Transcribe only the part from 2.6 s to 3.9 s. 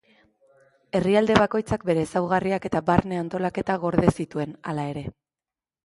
eta barne-antolaketa